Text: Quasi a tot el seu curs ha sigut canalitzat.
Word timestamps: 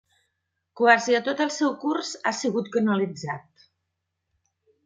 Quasi 0.79 1.13
a 1.17 1.19
tot 1.27 1.43
el 1.45 1.51
seu 1.57 1.75
curs 1.85 2.11
ha 2.31 2.35
sigut 2.39 2.73
canalitzat. 2.77 3.69